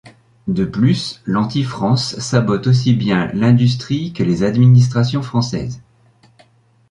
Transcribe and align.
De 0.47 0.65
plus, 0.65 1.21
l'Anti-France 1.27 2.17
sabote 2.17 2.65
aussi 2.65 2.93
bien 2.95 3.27
l'industrie 3.33 4.13
que 4.13 4.23
les 4.23 4.41
administrations 4.41 5.21
françaises. 5.21 5.79